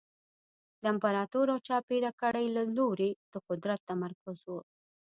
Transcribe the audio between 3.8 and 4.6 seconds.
تمرکز و